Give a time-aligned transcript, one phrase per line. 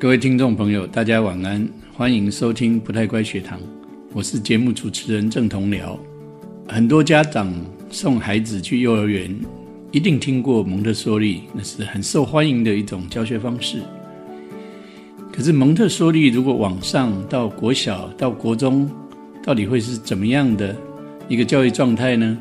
[0.00, 3.58] 各位听众朋友，大家晚安，欢迎收听不太乖学堂，
[4.12, 5.98] 我是节目主持人郑同僚。
[6.68, 7.52] 很多家长
[7.90, 9.36] 送孩子去幼儿园，
[9.90, 13.82] 一定听过蒙特梭利，那是很受欢迎的一种教学方式。
[15.32, 18.88] 可是蒙特梭利如果往上到国小到国中，
[19.42, 20.76] 到底会是怎么样的
[21.28, 22.38] 一个教育状态呢？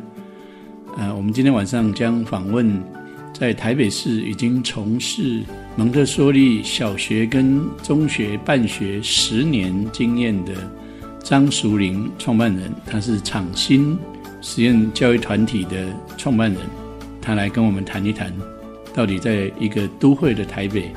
[0.95, 2.71] 呃，我们今天晚上将访问
[3.33, 5.41] 在台北市已经从事
[5.77, 10.51] 蒙特梭利小学跟中学办学十年经验的
[11.19, 13.95] 张淑玲创办人，他是厂新
[14.41, 15.85] 实验教育团体的
[16.17, 16.59] 创办人，
[17.21, 18.33] 他来跟我们谈一谈，
[18.91, 20.91] 到底在一个都会的台北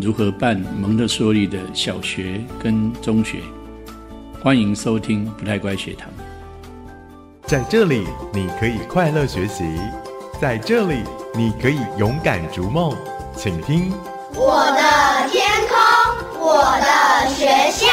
[0.00, 3.40] 如何办蒙特梭利的小学跟中学。
[4.40, 6.08] 欢迎收听不太乖学堂。
[7.42, 9.62] 在这里，你可以快乐学习；
[10.40, 11.02] 在这里，
[11.36, 12.96] 你可以勇敢逐梦。
[13.34, 13.90] 请听
[14.34, 15.76] 我的天空，
[16.40, 17.86] 我的学校。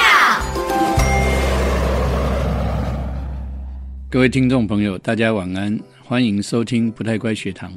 [4.10, 7.74] 各位听众朋友，大家晚安，欢迎收听不太乖学堂，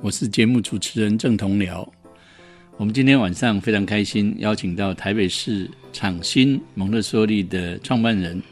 [0.00, 1.86] 我是节目主持人郑同僚。
[2.78, 8.42] 我们今天晚上非常开心，邀请到台北市厂新蒙特梭利的创办人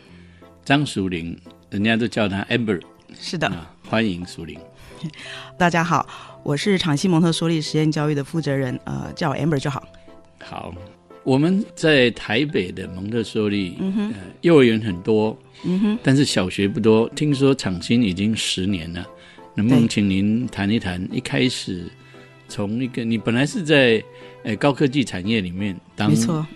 [0.62, 1.38] 张淑玲，
[1.70, 2.82] 人家都叫她 Amber。
[3.18, 3.50] 是的，
[3.88, 4.60] 欢迎淑玲。
[5.56, 6.06] 大家好，
[6.44, 9.82] 我是厂西蒙特梭利实验教育的负责人，呃，叫我 Amber 就好。
[10.42, 10.74] 好，
[11.22, 17.08] 我们在台北的蒙特梭利，呃，幼儿园很多，嗯哼，但是小学不多。
[17.16, 19.06] 听说厂新已经十年了，
[19.54, 21.08] 能不能请您谈一谈？
[21.10, 21.86] 一开始
[22.46, 24.04] 从一个你本来是在
[24.42, 26.46] 呃高科技产业里面当，没错，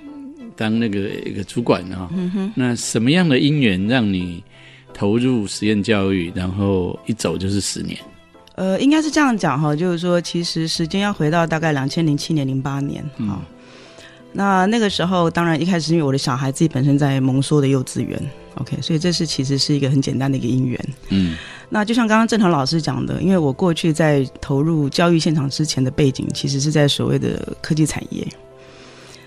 [0.55, 4.45] 当那个一个主管啊，嗯哼，那什么样的因缘让你
[4.93, 7.99] 投入实验教育，然后一走就是十年？
[8.59, 13.41] 呃，应该是这样讲哈，就是说，其实时间要回到大概两千零七年、零八年哈。
[14.33, 18.21] 那那个时候，当然一开始因为我的小孩自己本身在蒙梭的幼稚园
[18.57, 20.89] ，OK，所以这是其实是一个很简单的一个因缘。
[21.11, 21.37] 嗯，
[21.69, 28.27] 那就像刚刚郑腾老师讲的，因为我过去在投入教育现场之前的背景，其实是在所谓的科技产业。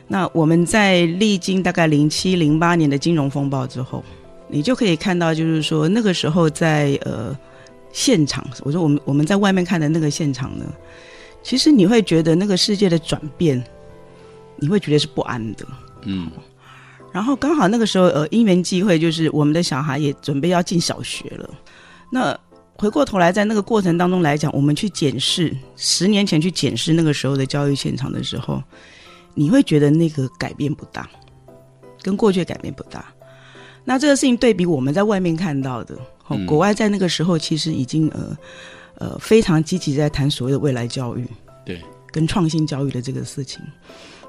[0.09, 4.03] 那我们在历经大概零七零八年的金融风暴之后，
[4.49, 7.33] 你就可以看到，就是说那个时候在呃
[7.91, 10.65] 现场，我说我们我们在外面看的那个现场呢，
[11.43, 13.63] 其实你会觉得那个世界的转变，
[14.57, 15.65] 你会觉得是不安的。
[16.03, 16.29] 嗯，
[17.11, 21.49] 然后刚好那个时候呃因缘际会，就是我们的小孩也准备要进小学了。
[22.11, 22.37] 那
[22.75, 28.61] 回过头来，在那个过程当中来讲，我们去检视十年前去检视那个时候的教育现场的时候。
[29.33, 31.09] 你会觉得那个改变不大，
[32.01, 33.05] 跟过去改变不大。
[33.85, 35.97] 那这个事情对比我们在外面看到的，
[36.31, 38.37] 哦，国外在那个时候其实已经呃
[38.95, 41.27] 呃非常积极在谈所谓的未来教育，
[41.65, 41.81] 对，
[42.11, 43.61] 跟创新教育的这个事情。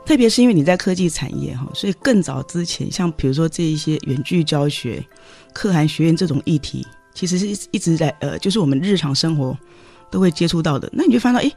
[0.05, 5.03] 特别是因为你在科技产业哈，所以更早之前，像比如说这一些远距教学、
[5.53, 9.57] 可汗学院这种议题，其实是一直在呃，就是我们日常生活
[10.11, 10.91] 都会接触到的。
[10.93, 11.57] 那你就发现，哎。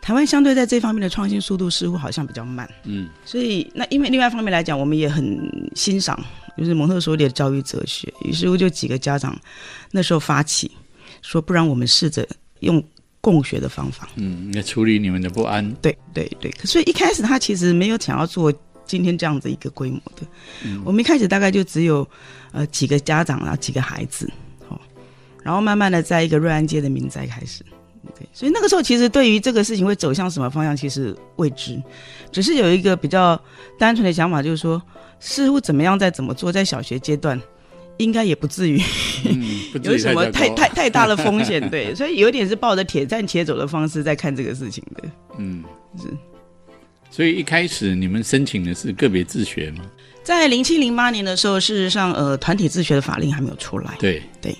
[0.00, 5.36] 台湾相对在这方面的创新速度似乎好像比较慢，嗯，所以那因为另外一方面来讲，我们也很
[5.74, 6.16] 欣赏
[6.58, 9.38] 就是蒙特梭利的教育哲学，于是乎就几个家长
[9.92, 10.70] 那时候发起
[11.22, 12.26] 说，不然我们试着
[12.60, 12.82] 用
[13.20, 15.72] 共学的方法，嗯，来处理你们的不安。
[15.74, 18.52] 对对对，所以一开始他其实没有想要做
[18.84, 20.26] 今天这样子一个规模的，
[20.64, 22.08] 嗯，我们一开始大概就只有
[22.52, 24.30] 呃几个家长啊几个孩子，
[24.68, 24.80] 哦，
[25.42, 27.64] 然后慢慢的在一个瑞安街的民宅开始。
[28.16, 31.80] 对，所以那个时候其实对于这个事情会走向什么方向，其实未知，
[32.30, 33.40] 只是有一个比较
[33.78, 34.80] 单纯的想法，就是说，
[35.20, 37.40] 似乎怎么样再怎么做，在小学阶段，
[37.96, 38.80] 应该也不至于
[39.82, 41.60] 有什么太太太大的风险。
[41.70, 45.08] 对，所以有点是抱着铁站铁走的方式在看这个事情的。
[45.38, 45.62] 嗯，
[45.96, 46.04] 是。
[47.10, 49.84] 所以一开始你们申请的是个别自学吗？
[50.22, 53.96] 在零七零八年的时候，事实上，呃，团体自学的法令还没有出来。
[53.98, 54.54] 对对。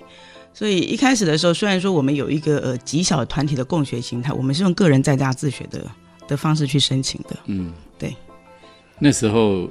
[0.59, 5.81] 所以一开始的时候，虽然说我们有一个呃极小团体的共学形态，我们是用个人在家自学的
[6.27, 7.37] 的方式去申请的。
[7.47, 8.13] 嗯，对。
[8.99, 9.71] 那时候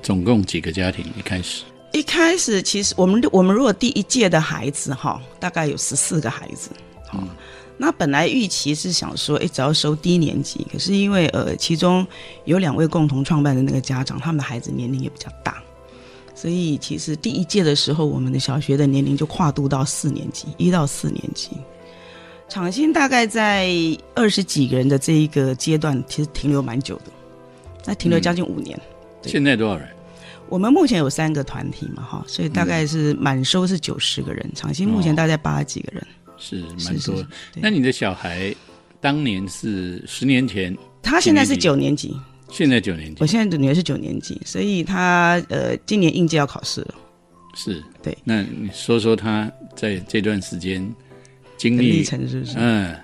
[0.00, 1.04] 总共几个家庭？
[1.18, 1.64] 一开始？
[1.92, 6.70] 一开始其实我们我们如果第一届的孩子哈，大概有十四个孩子。
[7.12, 7.28] 嗯。
[7.76, 12.06] 那本来预期是想说，哎，只要收低年级，可是因为呃，其中
[12.44, 15.60] 有两位共同创办的那个家长，他们的孩子年龄也比较大。
[16.40, 21.50] 所以其实第一届的时候，我们的小学的年龄就跨度到四年级，一到四年级。
[22.48, 23.68] 厂新大概在
[24.14, 27.12] 二十几个人的这一个阶段，其实停留蛮久的，
[27.84, 28.80] 那停留将近五年。
[29.22, 29.86] 现在多少人？
[30.48, 36.06] 我们目前有三个团体嘛，哈，所以大概是满收是九十个人，厂新目前大概八十几个人，
[36.38, 37.22] 是蛮多。
[37.56, 38.54] 那你的小孩
[38.98, 40.74] 当年是十年前？
[41.02, 42.16] 他现在是九年级。
[42.50, 46.94] 现在九年级我现在的女儿是九年级，所以她呃今年应届要考试了。
[47.54, 50.88] 是对那你说说她在这段时间
[51.56, 52.54] 经的历历，程是不是？
[52.56, 52.94] 嗯，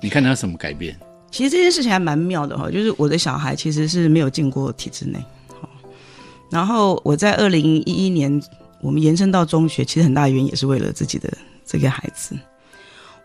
[0.00, 0.96] 你看她什么改变？
[1.30, 5.18] 其实这件事情还蛮妙的哈，就是我的小孩其实是没有进过体制内，
[5.60, 5.68] 好，
[6.50, 8.40] 然后我在二零一一年
[8.80, 11.30] 我们延伸到中学，其实很大的原因也是为了自己的
[11.64, 12.36] 这个孩子。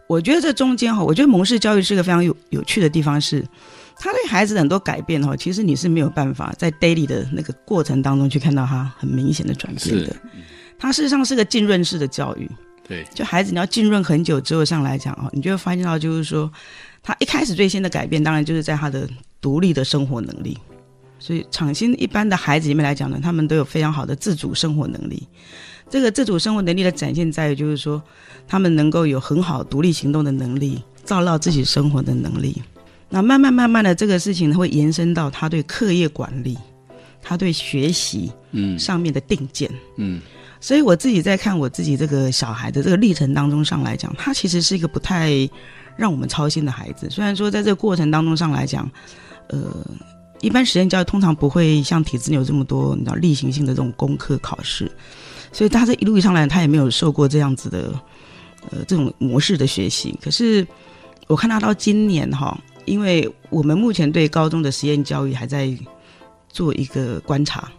[0.07, 3.45] 我觉得这中间哈，我觉得蒙氏教育是个非常有有趣的地方是，
[4.03, 10.15] 他对孩子的很多改变哈，其实你是没有办法在 daily 的那个过程当中去看到他很明显的转变的
[10.79, 10.91] 他。
[10.91, 12.49] 事实上是个浸润式的教育，
[12.87, 16.51] 对，就孩子你要浸润很久之后上来讲啊，你就会发现到就是说，
[17.03, 19.07] 他一开始最先的改变，当然就是在他的
[19.39, 20.57] 独立的生活能力。
[21.19, 25.27] 所以厂新一般的孩子里面来讲呢，他们都有非常好的自主生活能力。
[25.87, 28.01] 这个自主生活能力的展现在于，就是说
[28.47, 32.59] 他们能够有很好独立行动的能力，照料自己生活的能力。
[33.11, 36.57] 那慢慢慢慢的，这个事情会延伸到他对课业管理，
[37.21, 39.69] 他对学习嗯上面的定见。
[39.97, 40.21] 嗯
[40.61, 45.31] 所以我自己在看我自己这个小孩的这个历程当中上来讲，他其实是一个不太
[45.97, 47.09] 让我们操心的孩子。
[47.09, 48.89] 虽然说在这个过程当中上来讲，
[49.49, 49.85] 呃，
[50.39, 54.89] 一般实验教育通常不会像体制内有这么多你知道例行性的这种功课考试，
[55.51, 57.91] 所以他这一路上来他也没有受过这样子的
[58.69, 60.15] 呃这种模式的学习。
[60.21, 60.65] 可是
[61.25, 62.55] 我看他到今年哈，
[62.85, 65.71] 因为我们目前对高中的实验教育还在
[66.49, 67.71] 做一个观察。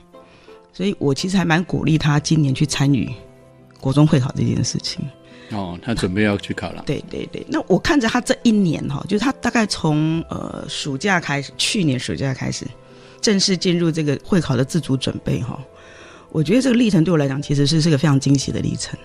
[0.75, 3.13] 所以我其实还蛮鼓励他今年去参与
[3.79, 5.05] 国中会考这件事情。
[5.51, 12.67] 哦，他准备要去考了，对对对，那我看着他这一年哈，就是他大概从呃暑假开始，去年暑假开始
[13.21, 15.63] 正式进入这个会考的自主准备哈。
[16.31, 18.99] 我觉得这个历程对我来讲，其实是是个非常惊喜的历程。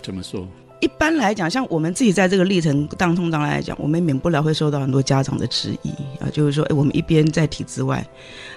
[0.00, 0.46] 怎么说？
[0.80, 5.90] 一般来讲，像我们自己在这个历程当中，当然来讲，我们免不了会受到很多家长的质疑
[6.20, 8.06] 啊，就是说，哎，我们一边在体制外，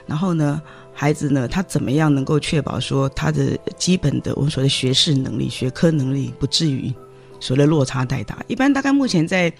[0.06, 0.62] 然后呢，
[0.94, 6.94] 孩子呢，他怎么样能够确保说他的基本的我们所谓的学识能力、学科能力不至于
[7.40, 8.38] 所谓的落差太大？
[8.48, 9.52] 一般大概目前在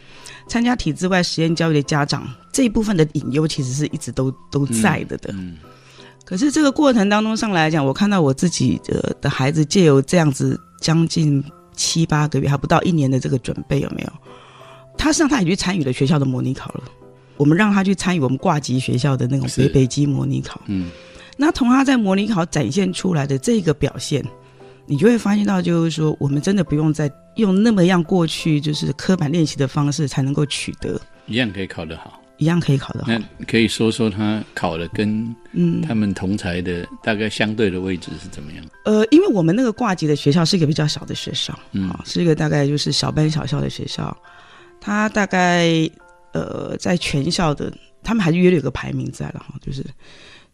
[0.48, 5.32] 参加体制外实验教育的家长这一部分的隐忧，其实是一直都都在的的。
[5.34, 5.58] 嗯
[6.26, 11.42] 可是这个过程当中上来讲，我看到我自己的的孩子借由这样子将近
[11.78, 14.12] 七八个月，还不到一年的这个准备，有没有？
[14.98, 16.84] 他实际上他也去参与了学校的模拟考了。
[17.38, 20.60] 我们让他去参与我们挂级学校的那种是北北基模拟考。
[20.66, 20.90] 嗯
[21.38, 24.26] 那从他在模拟考展现出来的这个表现，
[24.88, 32.20] 你就会发现到，就是说，我们真的不用再用那么样过去就是刻板练习的方式才能够取得，一样可以考得好。
[32.38, 33.12] 一样可以考得好。
[33.12, 38.66] 那可以说说他考的跟嗯，他们同才的大概相对的位置是怎么样？
[38.86, 44.16] 呃，因为我们那个挂级的学校是一个比较小的学校，嗯啊、是一个大概就是小班小校的学校，
[44.80, 45.68] 他大概
[46.34, 47.74] 呃在全校的，
[48.04, 49.84] 他们还是约略有个排名在了哈，就是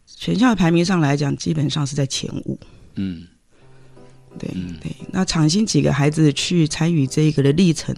[0.06, 2.58] 全校的排名上来讲，基本上是在前五。
[2.96, 3.26] 嗯
[4.38, 7.94] 对、嗯对，那长兴几个孩子去参与这一个的历程，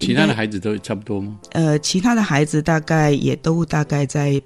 [0.00, 1.38] 其他的孩子都差不多吗？
[1.52, 4.40] 呃，其他的孩子大概也都大概在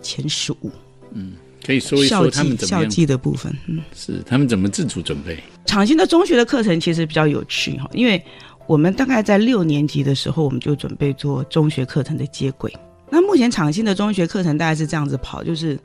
[0.00, 0.70] 前十五，
[1.12, 2.90] 嗯可以说一校说他们校怎么样？
[2.90, 3.80] 际的部分，嗯。
[3.94, 5.38] 是他们怎么自主准备？
[5.66, 8.22] 厂新的中学的课程其实比较有趣哈，因为
[8.66, 12.72] 我们大概在六年级的时候，我们就准备做中学课程的接轨。
[13.10, 15.78] 那目前厂新的中学课程大概是这样子跑，就是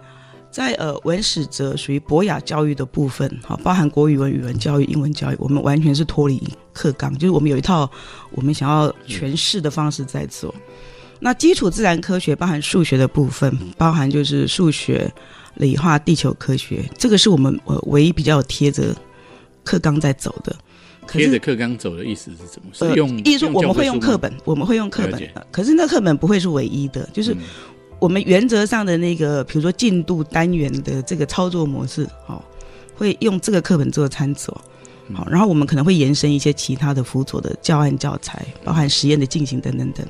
[0.49, 6.41] 在呃文史哲属于博雅教育的部分，好，包含国语文、语文教育、英文教育，我们完全是脱离
[6.75, 7.89] 课纲，就是我们有一套
[8.31, 10.53] 我们想要诠释的方式在做。
[11.19, 15.11] 那基础自然科学包含数学的部分，包含就是数学、
[15.55, 18.93] 理化、地球科学，这个是我们呃唯一比较有贴着
[19.63, 20.53] 课纲在走的。
[21.07, 22.67] 可贴着是课纲走的意思是怎么？
[22.73, 27.37] 是呃用，意思说我们会用课本，我们会用课，本呃可是那课本不会是唯一的，就是嗯
[27.97, 32.43] 我们原则上的那个，比如说进度单元的这个操作模式，哦，
[32.93, 34.61] 会用这个课本做参照。
[35.13, 40.05] 好，然后我们可能会延伸一些其他的辅佐的教案教材，包含实验的进行等等等。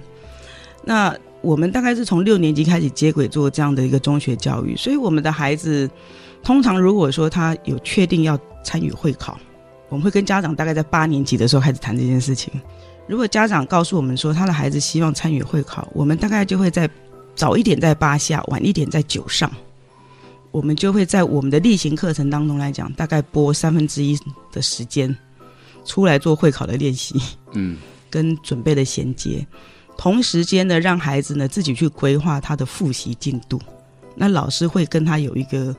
[0.83, 5.89] 那我们大概是从六年级开始接轨做这样的一个中学教育，所以我们的孩子
[6.41, 9.37] 通常如果说他有确定要参与会考，
[9.89, 12.53] 我们会跟家长大概在八年级的时候开始谈这件事情。
[13.07, 16.89] 如果家长告诉我们说他的孩子希望参与会考，我们大概就会在
[17.35, 19.51] 早一点在八下，晚一点在九上。
[20.55, 24.17] 我们就会在我们的例行课程当中来讲，大概播三分之一
[24.53, 25.13] 的时间
[25.83, 27.21] 出来做会考的练习
[27.51, 27.77] 嗯
[28.09, 29.45] 跟准备的衔接，
[29.97, 33.59] 同时间呢，让孩子呢自己去规划他的复习进度。
[34.15, 35.75] 那老师会跟他有一个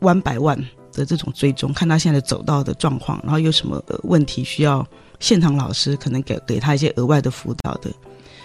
[0.00, 0.62] one by one
[0.92, 4.86] 的这种追踪，看他现在走到的状况，然后有什么呃问题需要
[5.18, 7.90] 现场老师可能给给他一些额外的辅导的。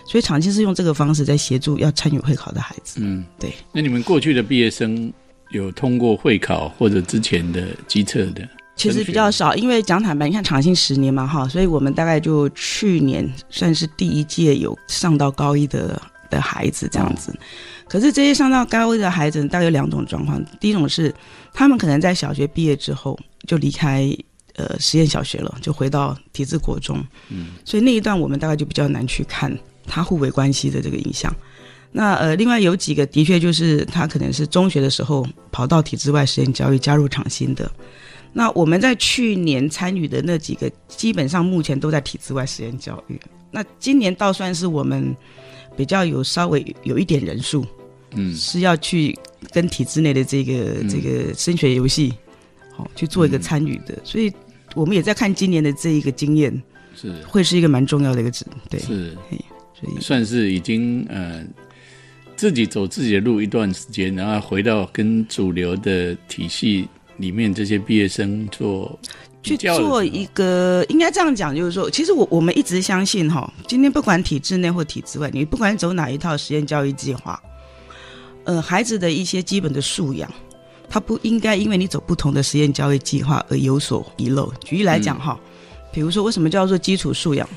[0.07, 3.01] 所以长期是用这个方式在协助要参与会考的孩子。
[3.03, 3.53] 嗯，对。
[3.73, 5.11] 那你们过去的毕业生
[5.55, 8.47] 有通过会考或者之前的机测的？
[8.75, 17.33] 其实比较少，因为讲坦白，你看长兴十年嘛，哈，所以我们大概就去年算是第一届有上到高一的的孩子这样子。
[17.87, 20.43] 可是这些上到高一的孩子，大概有两种状况。
[20.59, 21.13] 第一种是
[21.53, 24.13] 他们可能在小学毕业之后就离开
[24.55, 29.57] 呃实验小学了，就回到体制国中，嗯，所以那一段我们大概就比较难去看
[29.87, 31.33] 他互为关系的这个影响。
[31.97, 37.71] 那呃，另外有几个的确就是他可能是中学的时候跑到体制外实验教育加入厂新的。
[38.33, 43.17] 那我们在去年参与的那几个，基本上目前都在体制外实验教育。
[43.49, 45.15] 那今年倒算是我们
[45.77, 47.65] 比较有稍微有一点人数，
[48.11, 49.17] 嗯，是要去
[49.53, 52.13] 跟体制内的这个这个升学游戏，
[52.75, 53.97] 好去做一个参与的。
[54.03, 54.29] 所以
[54.75, 56.61] 我们也在看今年的这一个经验，
[56.93, 59.17] 是会是一个蛮重要的一个指，对，是，
[59.79, 61.41] 所以算是已经呃
[62.35, 66.87] 自己走自己的路一段时间，然后回到跟主流的体系。
[67.17, 68.99] 里面这些毕业生做
[69.41, 77.41] 去做一个，应该这样讲，就是说，其实我我们一直相信哈，今天不管体制内或体制外，你不管走哪一套实验教育计划，
[78.43, 80.29] 呃，孩子的一些基本的素养，
[80.89, 84.51] 他不应该因为你走不同的实验教育计划而有所遗漏。
[84.65, 85.39] 举例来讲哈，
[85.93, 87.47] 比如说为什么叫做基础素养？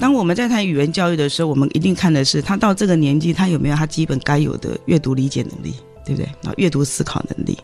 [0.00, 5.74] 当我们在谈语言教育的时候，我们一定看的是他到这个年纪，他有没有他基本该有的阅读理解能力，
[6.04, 6.26] 对不对？
[6.40, 7.58] 然后阅读思考能力。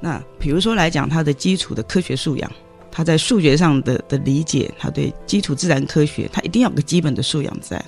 [0.00, 2.52] 那比如说来讲，他的基础的科学素养，
[2.90, 7.82] 他在数学上的的理解，他对基础自然科学，他一定要有个基本的素养在。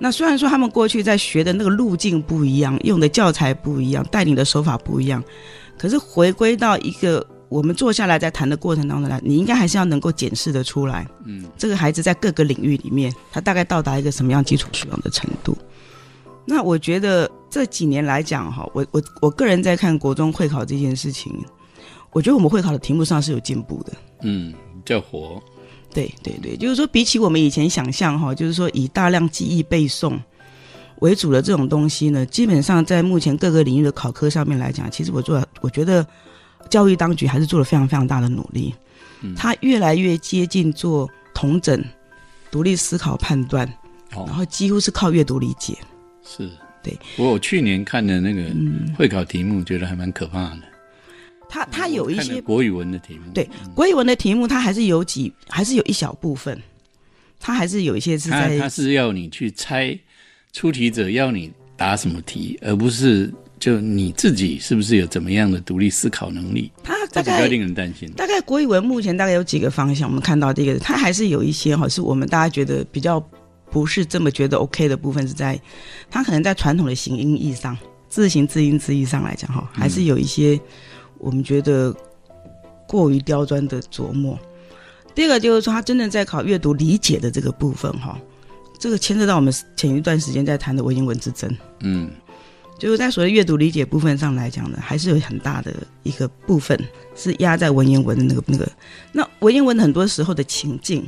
[0.00, 5.22] 那虽然说他们过去在学的那个路径不一样，用的教材不一样，带领的手法不一样，
[5.76, 15.56] 可是回归到一个我们坐下来在谈的过程当中来，你应该还是要能够检视的出来，嗯，这个孩子在各个领域里面，他大概到达一个什么样基础素养的程度。
[16.44, 21.32] 那我觉得这几年来讲哈，我我我个人在看国中会考这件事情，
[22.12, 23.92] 我觉得我们会考的题目上是有进步的。
[24.22, 25.42] 嗯，叫活。
[25.90, 30.18] 对对对，就是说比起我们以前想象哈，就是说以大量记忆背诵
[31.00, 36.06] 为主的这种东西呢，基本上在目前各个领域的考科上面来讲，其实我做我觉得
[36.68, 38.74] 教育当局还是做了非常非常大的努力。
[39.22, 41.84] 嗯，他越来越接近做同整、
[42.50, 43.68] 独立思考、判断，
[44.10, 45.76] 然后几乎是靠阅读理解。
[46.24, 46.50] 是。
[46.80, 48.44] 对，我去年看的那个
[48.96, 50.60] 会考题目，觉得还蛮可怕的。
[51.48, 56.56] 他他有一些国语文的题目，对国语文的题目，他还是有几，还是有一小部分，
[57.40, 59.98] 他还是有一些是在，他是要你去猜
[60.52, 66.70] 出题者要你答什么题，而不是就你自己是不是有怎么样的独立思考能力。
[66.82, 68.10] 他大概令人担心。
[68.12, 73.22] 大概国语文目前大概有几个方向，我们看到第一个，他还是有一些哈，是我们大家觉得比较。
[73.70, 75.60] 不是这么觉得 OK 的部分是在，
[76.10, 77.76] 他可能在传统的形音义上，
[78.08, 80.58] 字形字音字义上来讲哈，还是有一些
[81.18, 81.94] 我们觉得
[82.86, 84.38] 过于刁钻的琢磨。
[85.14, 88.18] 第二个就是说，他真正在考阅读理解的这个部分哈，
[88.80, 91.54] 这个牵涉到我们前一段时间在谈的文言文之争。
[91.80, 92.10] 嗯，
[92.78, 96.78] 就是在所谓阅读理解部分上来讲呢，还是有很大的一个部分
[97.14, 98.70] 是压在文言文的那个那个。
[99.12, 101.04] 那文言文很多时候的情境。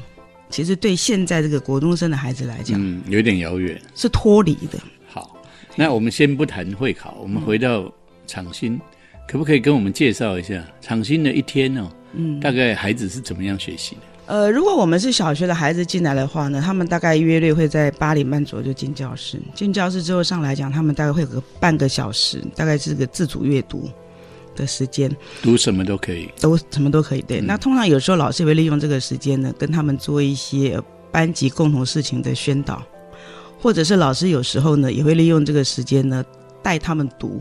[0.51, 4.81] 其实对现在这个国中生的孩子来讲，嗯，有点遥远，是脱离的。
[5.07, 5.37] 好，
[5.77, 7.89] 那我们先不谈会考，我们回到
[8.27, 8.77] 场新，
[9.29, 11.93] 可不可以跟我们介绍一下场新的一天呢？
[12.15, 14.01] 嗯，大概孩子是怎么样学习的？
[14.31, 23.91] 呃，如果我们是小学的孩子进来的话呢，他们大概约略会在八点半左右就进教室，进教室之后上来讲，他们大概会有个半个小时，大概是个自主阅读。
[24.57, 25.11] 的时间
[25.43, 27.23] 读什么都可以，都什么都可以。
[27.23, 30.79] 对，那通常有时候老师会利用这个时间呢，跟他们做一些
[31.13, 32.83] 班级共同事情的宣导，
[33.61, 36.23] 或者是老师有时候呢也会利用这个时间呢
[36.63, 37.41] 带他们读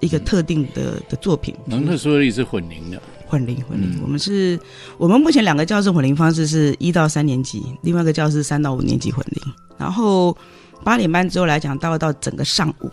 [0.00, 1.54] 一个特定的的作品。
[1.64, 4.00] 蒙特梭利是混龄的，混龄混龄。
[4.02, 4.58] 我们是
[4.98, 9.54] 我们目前两个教室混龄方式是一到三年级，另外一个教室三到五年级混龄。
[9.78, 10.36] 然后
[10.82, 12.90] 八点半之后来讲，到到整个上午。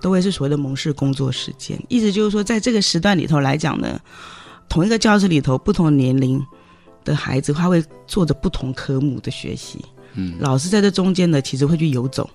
[0.00, 4.00] 都会是所谓的蒙氏工作时间，意思就是说，在这个时段里头来讲呢，
[4.68, 6.44] 同一个教室里头，不同年龄
[7.04, 9.78] 的孩子，他会做着不同科目的学习。
[10.14, 12.28] 嗯，老师在这中间呢，其实会去游走，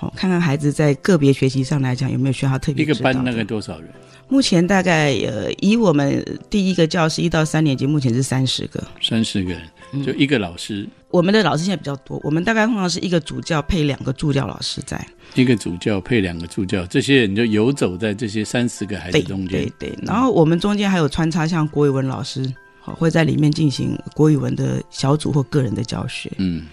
[0.00, 2.84] 哦，看看孩子在个别学习上来讲有没有需要特别。
[2.84, 3.88] 一个班大概多少人？
[4.28, 8.82] 目前大概呃，以我们第一个教室一到三年级，目前是三十个。
[9.00, 9.62] 三十个人。
[10.06, 15.04] 就一个老师，我们的老师现在比较多，我们大概通常是一个主教配两个助教老师在，
[15.34, 19.98] 一个主教配两个助教，这些人就游走在这些三十个孩子中间，对对。
[20.02, 26.66] 然后我们中间还有穿插像国语文老师，好会在里面进行国语文的小组或个人的教学，嗯，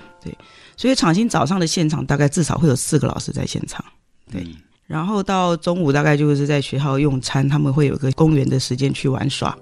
[0.75, 3.83] 所以场新早上的现场大概至少会有四个老师在现场，
[4.31, 4.41] 对。
[4.41, 4.55] 嗯
[4.87, 9.53] 然后到中午大概就是在学校用餐，他们会有一个公园的时间去玩耍。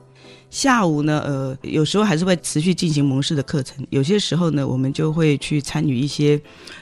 [0.51, 6.39] 下午呢，呃，有时候还是会持续进行蒙氏的课程，有些时候呢，我们就会去参与一些，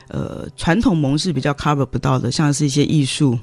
[0.10, 3.40] 呃，传统蒙氏比较 cover 不到的，像是一些艺术、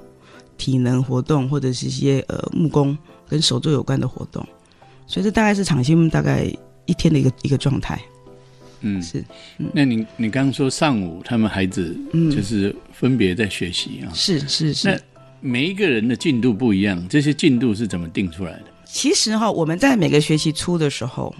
[0.58, 2.94] 体能活动，或者是一些呃木工
[3.26, 4.46] 跟手作有关的活动。
[5.06, 6.44] 所以这大概是场新大概
[6.84, 7.98] 一天的一个一个状态。
[8.80, 9.24] 嗯，是，
[9.72, 15.02] 那你你刚刚说上午他们孩子嗯就是分别在学习啊，是是那是。
[15.40, 18.64] 每一个人的进度不一样，这些进度是怎么定出来的？
[18.84, 21.34] 其实哈，我们在每个学期初的时候，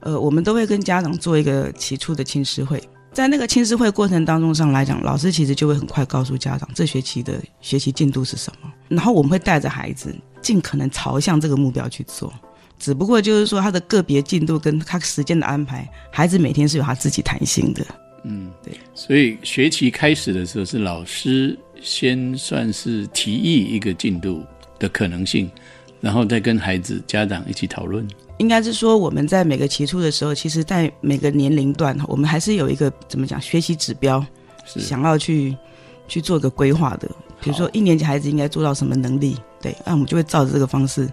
[0.00, 2.82] 呃，我们都会跟家长做一个起初的亲师会。
[3.12, 12.32] 在那个亲师会过程当中上来讲，老师其实就会很快告诉家长这学期的学习进度是什么，然后我们会带着孩子尽可能朝向这个目标去做。
[12.78, 17.84] 只不过就是说他的个别进度跟他时间的安排，孩子每天是有他自己弹性的。
[18.24, 18.78] 嗯，对。
[18.94, 24.42] 所以学期开始的时候，是老师先算是提议一个进度
[24.78, 25.50] 的可能性，
[26.00, 28.06] 然后再跟孩子、家长一起讨论。
[28.38, 34.22] 应该是说我们在每个期初的时候，其实，在每个年龄段，我们还是有一个怎么讲学习指标，
[34.66, 35.56] 想要去
[36.06, 37.08] 去做一个规划的。
[37.40, 41.08] 比如说一年级孩子应该做到什么能力，对，那我们就会照着这个方式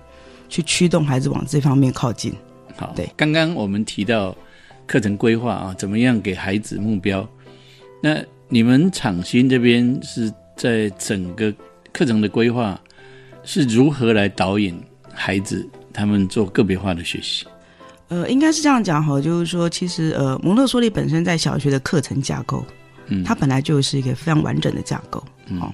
[0.49, 2.33] 去驱动孩子往这方面靠近。
[2.75, 4.35] 好，对刚刚我们提到
[4.87, 7.27] 课程规划啊，怎么样给孩子目标？
[8.01, 8.17] 那
[8.49, 11.53] 你们厂新这边是在整个
[11.91, 12.79] 课程的规划
[13.43, 14.81] 是如何来导引
[15.13, 17.45] 孩子他们做个别化的学习？
[18.09, 22.63] 呃，应该是这样讲哈，就是说，其实呃，蒙特梭利本身在小学的课程架构，
[23.07, 25.23] 嗯它本来就是一个非常完整的架构。
[25.47, 25.73] 嗯好、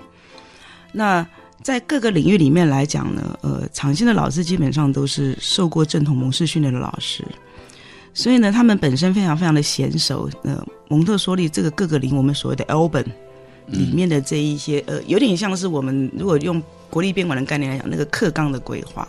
[0.94, 1.26] 那
[1.62, 7.24] 在各个领域里面来讲呢，呃，厂新的老师基本上都是受过正统蒙氏训练的老师，
[8.13, 10.30] 所以呢，他们本身非常非常的娴熟。
[10.44, 13.06] 呃，蒙特梭利这个各个领我们所谓的 Album
[13.68, 19.08] 里面的这一些，呃，有点像是我们如果用国立编管的概念来讲，那个课纲的规划。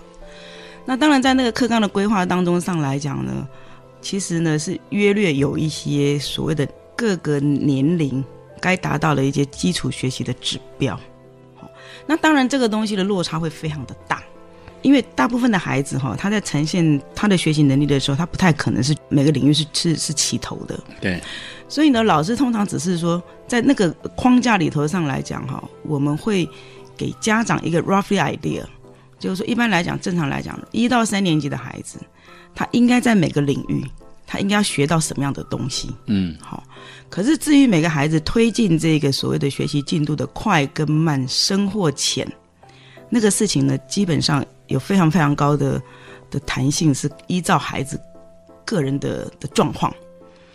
[0.85, 3.49] 那当然，在那个课纲的规划当中上来讲呢，
[4.03, 8.25] 其实呢是约略有一些所谓的各个年龄
[8.61, 10.99] 该达到的一些基础学习的指标。
[12.11, 14.21] 好，那当然这个东西的落差会非常的大，
[14.83, 20.79] 因为大部分的孩子哈，他在呈现他的学习能力的时候，他不太可能是每个领域是是是齐头的。
[21.01, 21.21] 对，
[21.69, 26.49] 所以呢，老师通常只是说，在那个框架里头上来讲哈，我们会
[26.97, 28.65] 给家长一个 roughly idea，
[29.19, 31.99] 就是说，一般来讲，正常来讲，一到三年级的孩子，
[32.55, 33.85] 他应该在每个领域，
[34.31, 35.93] 他应该要学到什么样的东西。
[36.07, 36.63] 嗯，好，
[37.09, 42.25] 可是至于每个孩子推进这个所谓的学习进度的快跟慢、深或浅，
[43.09, 45.83] 那个事情呢，基本上有非常非常高的
[46.31, 48.01] 的弹性，是依照孩子
[48.65, 49.93] 个人的的状况。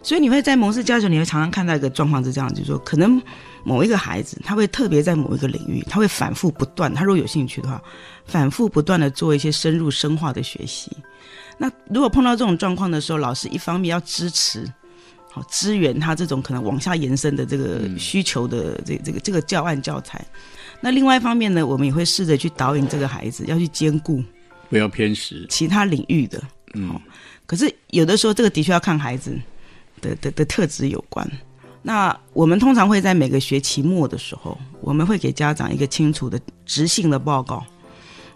[0.02, 3.22] 所以你会在蒙氏教学，你会常常看到一个状况是这样，就是说，可能
[3.66, 7.82] 某一个孩子他会特别在某一个领域，他会反复不断，他如果有兴趣的话，
[8.24, 10.92] 反复不断的做一些深入深化的学习。
[11.58, 14.66] 那如果碰到这种状况的时候，老师一方面要支持，
[15.32, 20.26] 好支援他这种可能往下延伸的这个需求的这这个这个教案教材。
[20.82, 24.22] 那另外一方面呢，我们也会试着去导引这个孩子，要去兼顾
[24.70, 25.46] 不要偏食。
[25.50, 26.42] 其他领域的。
[26.74, 27.00] 嗯，
[27.46, 29.34] 可是有的时候，这个的确要看孩子
[30.02, 31.26] 的的的特质有关。
[31.82, 37.64] 那我们通常会在每个学期末的时候，我们会给家长一个清楚的直性的报告，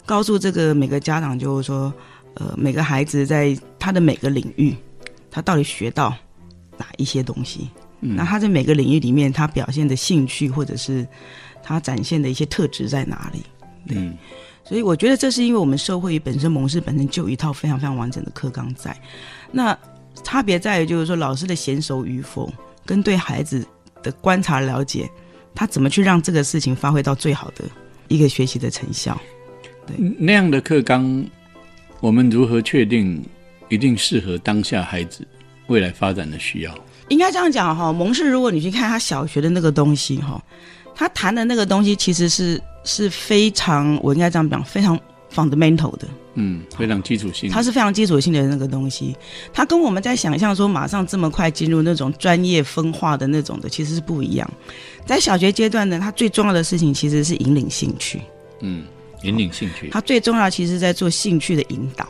[0.05, 1.91] 告诉这个每个家长就是说，
[2.35, 4.75] 呃，每个孩子在他的每个领域，
[5.29, 6.15] 他到底学到
[6.77, 7.69] 哪一些东西？
[8.01, 11.05] 嗯那他在每个领域里面，他表现的兴趣或者是
[11.61, 13.43] 他展现的一些特质在哪里？
[13.87, 14.17] 嗯，
[14.63, 18.95] 所以我觉得这是因为我们社会本身蒙氏本身就有一套非常非常完整的课纲在，
[19.51, 19.77] 那
[20.23, 22.49] 差别在于就是说老师的娴熟与否，
[22.85, 23.65] 跟对孩子
[24.01, 25.09] 的观察了解，
[25.53, 27.65] 他怎么去让这个事情发挥到最好的
[28.07, 29.19] 一个学习的成效。
[29.85, 31.25] 对那样的课纲，
[32.01, 33.23] 我们如何确定
[33.67, 35.27] 一定适合当下孩子
[35.67, 36.73] 未来发展的需要？
[37.09, 40.41] 应该这样讲哈，蒙氏如果你去看他小学的那个东西哈，
[40.95, 44.99] 他谈的那个东西其实是是非常，我应该这样讲，非常
[45.33, 46.07] fundamental 的。
[46.35, 47.49] 嗯，非常基础性。
[47.49, 49.15] 它是非常基础性的那个东西，
[49.51, 54.49] 它跟我们在想象说马上这么快进入那种专业分化的那种的，其实是不一样。
[55.05, 58.21] 在小学阶段呢，他最重要的事情其实是引领兴趣，
[58.61, 58.83] 嗯，
[59.23, 59.89] 引领兴趣。
[59.91, 62.07] 它最重要其实在做兴趣的引导。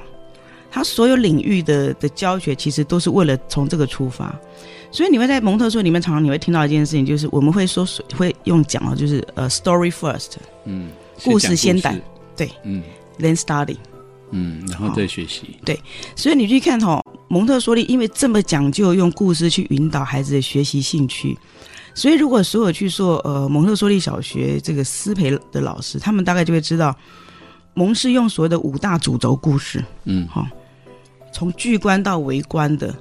[0.71, 4.39] 它所有领域的的教学其实都是为了从这个出发，
[4.91, 7.83] 所以你会在蒙特梭利里面常常你会听到一件事情，就是我们会说
[8.15, 10.33] 会用讲哦，就是呃 story first
[10.65, 10.91] 嗯，
[11.23, 11.99] 故事先讲
[12.35, 12.83] 对嗯
[13.17, 13.77] then study。
[14.31, 15.57] 嗯，然后再学习。
[15.65, 15.79] 对
[16.15, 21.35] 所以你去看哦、蒙特梭利因为这么讲究用故事去引导孩子的学习兴趣，
[21.99, 26.95] 所以如果所有去做呃蒙特梭利小学这个师培的老师，他们大概就会知道，
[27.73, 30.47] 蒙氏用所谓的五大主轴故事，嗯好、
[31.33, 32.95] 从巨观到微观的，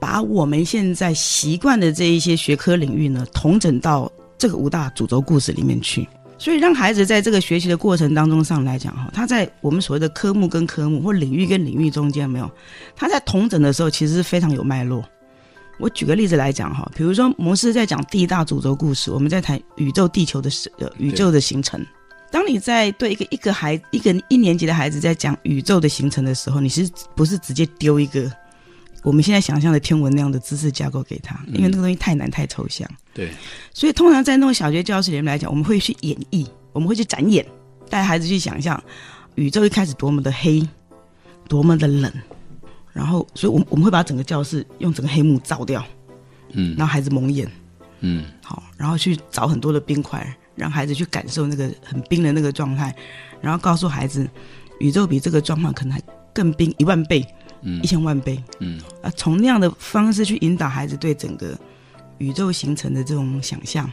[0.00, 6.04] 把我们现在习惯的这一些学科领域呢，统整到这个五大主轴故事里面去。
[6.36, 12.50] 所以让孩子在这个学习的过程当中上来讲哈，他在我们所谓的科目跟科目或领域跟领域中间没有，
[12.96, 15.04] 他在同整的时候其实是非常有脉络。
[15.82, 21.84] 我举个例子来讲哈，比如说摩斯在讲第一大主轴故事，我们在谈宇宙地球的呃宇宙的形成。
[22.30, 28.30] 当你在对一个一个孩一个一年级的孩子在讲宇宙的形成的时候，你是不是直接丢一个
[29.02, 31.34] 我们现在想象的天文那样的知识架构给他？
[31.48, 32.88] 因为那个东西太难太抽象。
[33.12, 33.32] 对，
[33.74, 37.44] 所以通常在那种小学教室里面来讲，我们会去演绎，我们会去展演，
[37.90, 38.80] 带孩子去想象
[39.34, 40.64] 宇宙一开始多么的黑，
[41.48, 42.12] 多么的冷，
[42.92, 45.82] 然后，所以我们我们会把整个教室用整个黑幕照掉，
[46.50, 47.50] 嗯让孩子蒙眼，
[48.00, 48.24] 嗯。
[48.42, 52.94] 好，然后去找很多的冰块，让孩子去感受那个很冰的那个状态，
[53.40, 54.28] 然后告诉孩子，
[54.78, 56.02] 宇宙比这个状况可能还
[56.34, 57.26] 更冰一万倍、
[57.62, 57.80] 嗯。
[57.82, 58.78] 一千万倍，嗯。
[59.02, 61.58] 啊，从那样的方式去引导孩子对整个
[62.18, 63.90] 宇宙形成的这种想象，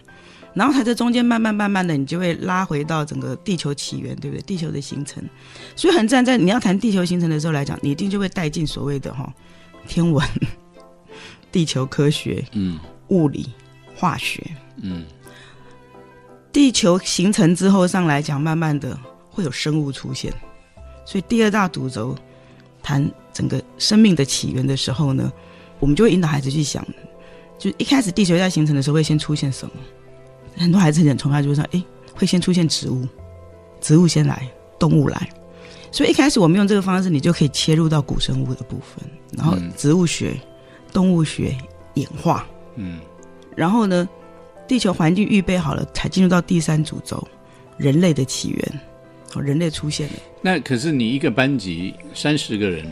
[0.53, 4.41] 然后它在中间慢慢慢慢的，你就会拉回到整个地球起源，对不对？
[4.41, 5.23] 地球的形成，
[5.75, 9.31] 所以很自然，在你要谈地球形成的时候来讲，你一定就会带进所谓的哈、
[9.87, 10.27] 天文、
[11.51, 13.53] 地球科学、嗯物理、
[13.95, 14.43] 化学。
[14.81, 15.05] 嗯
[16.51, 18.97] 地球形成之后上来讲，慢慢的
[19.29, 20.33] 会有生物出现，
[21.05, 22.15] 所以第二大主轴
[22.81, 25.31] 谈整个生命的起源的时候呢，
[25.79, 26.85] 我们就会引导孩子去想，
[27.59, 29.73] 就一开始地球在形成的时候会先出现什么？
[30.55, 31.83] 很多孩子很崇拜，就会说，诶，
[32.13, 33.07] 会先出现植物，
[33.81, 35.29] 植物先来，动物来。
[35.91, 39.03] 所以一开始我们用这个方式，你就可以切入到古生物的部分，
[39.35, 40.39] 然后嗯植物学、
[40.93, 41.55] 动物学、
[41.95, 42.99] 演化，嗯
[43.55, 44.07] 然后呢，
[44.67, 47.27] 地球环境预备好了，才进入到第三主轴，
[47.77, 48.81] 人类的起源。
[49.35, 50.13] 哦，人类出现了。
[50.41, 52.83] 那可是你一个班级三十个人，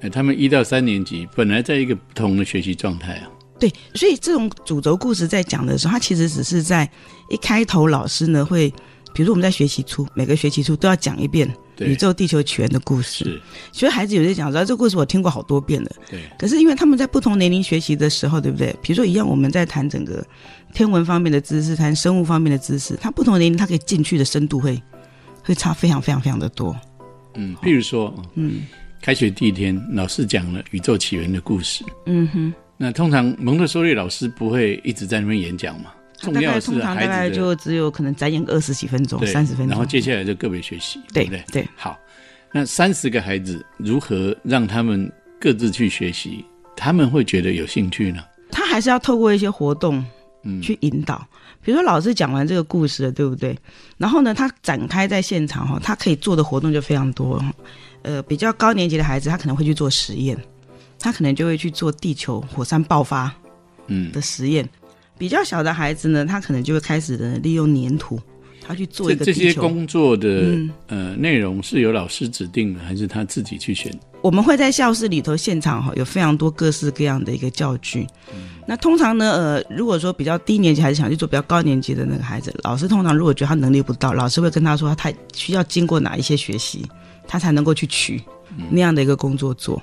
[0.00, 3.28] 呃，他们一到三年级本来在一个不同的学习状态啊。
[3.58, 6.88] 对，所以这种主轴故事在讲的时候，它其实只是在
[7.28, 8.70] 一开头，老师呢会，
[9.12, 13.24] 比如说我们在学习初，每个学期初都要讲一遍宇宙地球起源的故事。
[13.24, 13.42] 是，
[13.72, 15.90] 所以孩子有些讲说，这个故事我听过好多遍了。
[16.08, 18.74] 对，可是因为他们在不同年龄学习的时候，对不对？
[18.80, 20.24] 比如说一样，我们在谈整个
[20.72, 24.80] 天文方面的知识，谈生物方面的知识，它不同年龄，它可以进去的深度会
[25.42, 26.76] 会差非常非常非常的多。
[27.34, 28.62] 嗯，譬如说，嗯
[29.00, 31.84] 开学第一天，老师讲了宇宙起源的故事。
[32.06, 41.44] 嗯哼，那通常蒙特梭利老师不会一直在那边演讲嘛，重大要的是概通常大孩子的概就只有可能展演个二十几分钟、三十分钟，然后接下来就个别学习，对不对？
[41.52, 41.98] 对好，
[42.52, 45.10] 那三十个孩子如何让他们
[45.40, 46.44] 各自去学习，
[46.76, 48.22] 他们会觉得有兴趣呢？
[48.50, 50.04] 他还是要透过一些活动
[50.44, 51.26] 嗯，去引导。
[51.60, 53.58] 比如说老师讲完这个故事了，对不对？
[53.96, 57.44] 然后呢，他展开在现场哈，他可以做的活动就非常多。
[58.02, 60.38] 呃，比较高年级的孩子，他可能会去做实验，
[61.08, 63.34] 他可能就会去做地球火山爆发
[63.86, 64.68] 嗯，的实验。
[65.16, 68.20] 比较小的孩子呢，他可能就会开始的利用粘土，
[68.60, 69.62] 他去做这这些一个地球。
[69.62, 73.90] 工作的、嗯呃内容是由老师指定的，还是他自己去选？
[74.20, 78.06] 我们会在教室里头现场哈，有非常多各式各样的一个教具。
[78.66, 86.84] 那通常呢，呃，如果说比较低年级还是想去做比较高年级的那个孩子，老师通常如果觉得他能力不到，老师会跟他说他太需要经过哪一些学习，
[87.26, 88.22] 他才能够去取
[88.70, 89.82] 那样的一个工作做。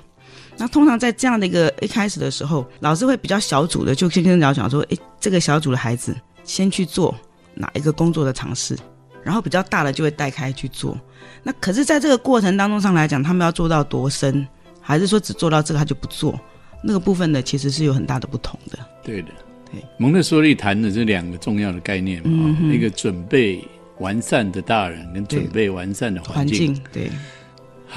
[0.58, 7.14] 那通常在这样的一个一开始的时候，老师会比较小组的，就先跟老师讲说，诶，这个小组的孩子先去做
[7.54, 8.76] 哪一个工作的尝试，
[9.22, 10.98] 然后比较大的就会带开去做。
[11.42, 14.46] 那可是，在这个过程当中上来讲，他们要做到多深，
[14.80, 16.38] 还是说只做到这个他就不做？
[16.82, 18.78] 那个部分呢，其实是有很大的不同的。
[19.02, 19.28] 对的，
[19.70, 19.82] 对。
[19.98, 23.66] 蒙特梭利谈的这两个重要的概念嘛，嗯一个准备
[23.98, 26.46] 完善的大人跟准备完善的环。
[26.46, 27.10] 境对，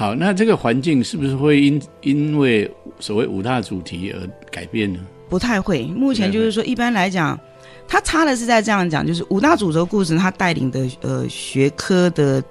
[0.00, 2.66] 好，那这个环境是不是会因因为
[3.00, 4.98] 所谓五大主题而改变呢？
[5.28, 5.84] 不太会。
[5.88, 7.38] 目前就是说，一般来讲，
[7.86, 12.42] 它差的是在这样讲，就是五大主轴故事，它带领的呃学科的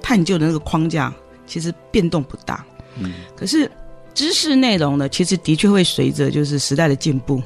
[0.00, 1.12] 探究的那个框架，
[1.44, 2.64] 其实变动不大。
[3.00, 3.68] 嗯，可是
[4.14, 7.42] 知识内容呢，其实的确会随着就是时代的进步，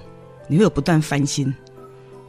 [0.48, 1.50] 你会有不断翻新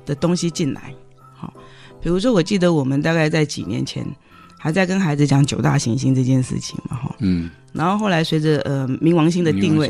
[0.06, 0.94] 的东西进来。
[1.36, 1.54] 好，
[2.02, 4.08] 比如说，我记得我们大概在几年前
[4.58, 7.16] 还在跟孩子讲九大行星这件事情嘛，哈。
[7.20, 9.88] 嗯，然后后来随着呃冥王星的定位，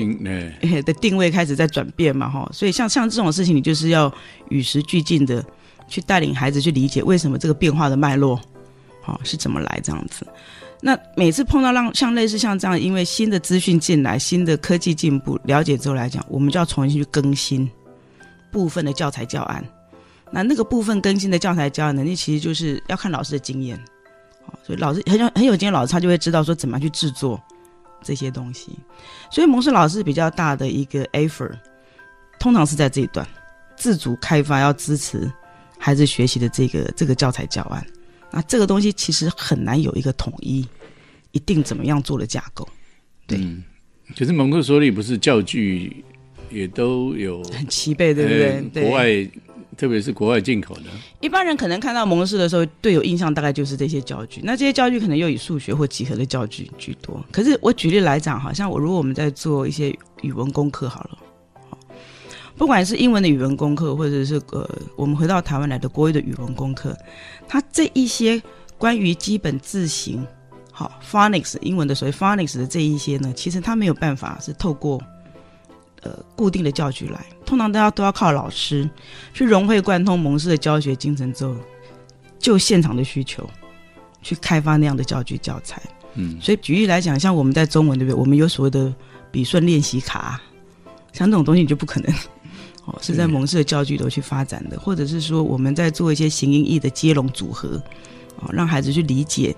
[0.83, 4.13] 的定位开始在转变嘛，哈，所以像像这种事情，你就是要
[4.49, 5.43] 与时俱进的
[5.87, 8.39] 去带领孩子去理解为什么这个变化的脉络，
[9.01, 10.27] 好、是怎么来这样子。
[10.79, 17.67] 那每次碰到让像类似像这样，因为新的资讯进来，新的科技进步，了解之后来讲，我们就要重新去更新
[18.51, 19.63] 部分的教材教案。
[20.29, 23.79] 那那个部分更新的教材教案能力，其实就是要看老师的经验。
[24.47, 27.41] 哦，所以老师很有很有经验，老师他就会知道说怎么样去制作
[28.01, 28.71] 这些东西。
[29.29, 31.53] 所以蒙氏老师比较大的一个 effort，
[32.39, 33.27] 通常是在这一段
[33.75, 35.31] 自主开发，要支持
[35.77, 37.85] 孩子学习的这个这个教材教案。
[38.31, 40.67] 那这个东西其实很难有一个统一，
[41.31, 42.67] 一定怎么样做的架构。
[43.25, 43.63] 对，嗯，
[44.17, 46.03] 可是蒙特梭利不是教具
[46.49, 48.49] 也都有很齐备，对不对？
[48.49, 49.29] 呃对国外
[49.77, 50.85] 特别是国外进口的，
[51.21, 54.41] 一般人可能看到蒙氏的时候，对有印象大概就是这些教具。
[54.43, 57.23] 那这些教具可能又以数学或几何的教具居多。
[57.31, 61.17] 可是我举例来讲，好像我如果我们在做一些语文功课好了，
[62.57, 66.97] 不管是英文的语文功课，或者是呃我们回到台湾来的国语的语文功课，
[67.47, 68.41] 它这一些
[68.79, 70.25] 关于基本字形，
[70.71, 74.99] 好 phonics 英文的所谓 phonics 的这一些呢，其实它没有办法是透过
[76.07, 78.89] 呃固定的教具来，通常都要都要靠老师
[79.33, 81.55] 去融会贯通蒙氏的教学精神之后，
[82.39, 83.47] 就现场的需求
[84.21, 85.81] 去开发那样的教具教材。
[86.15, 88.19] 嗯，所以举例来讲，像我们在中文对不对？
[88.19, 88.93] 我们有所谓的
[89.31, 90.41] 笔顺练习卡，
[91.13, 92.11] 像这种东西你就不可能
[92.85, 97.81] 哦，是在蒙氏的教具头去发展的，或者是说我们在做一些形音义的接龙组合，
[98.37, 99.55] 哦，让孩子去理解，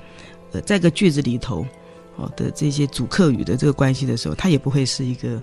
[0.51, 1.65] 呃，在个句子里头
[2.17, 5.41] 哦的这些主客语的这个关系的时候，它也不会是一个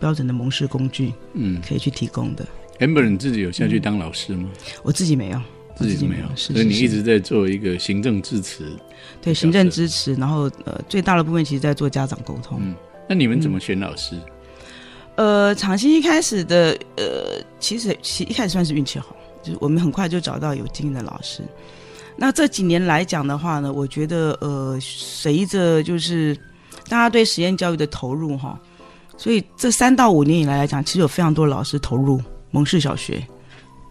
[0.00, 2.46] 标准的蒙氏工具嗯可以去提供的。
[2.80, 4.48] ，amber 你自己有下去当老师吗？
[4.82, 5.40] 我自己没有，
[5.76, 8.64] 自己没有，是所以你一直在做一个行政支持。
[9.20, 12.58] 对行政支持，然后呃最大的部分其实在做家长沟通。
[12.62, 12.74] 嗯
[13.08, 14.16] 那你们怎么选老师？
[15.14, 21.42] 呃，长兴一开始的呃，其实其一开始算是运气好，就是我们很快就找到有经验的老师。
[22.16, 26.36] 那这几年来讲的话呢，我觉得呃，随着就是
[26.88, 28.60] 大家对实验教育的投入哈，
[29.16, 33.26] 所以这三到五年以来来讲，其实有非常多老师投入蒙氏小学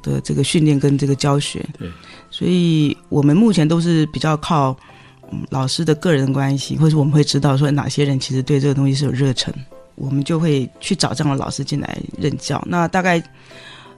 [0.03, 1.65] 的这个训练跟这个教学。
[1.77, 1.89] 对，
[2.29, 4.75] 所以我们目前都是比较靠
[5.31, 9.53] 嗯老师的个人关系，或者我们会知道说哪些人其实对这个东西是有热忱，
[9.95, 12.63] 我们就会去找这样的老师进来任教。
[12.67, 13.21] 那大概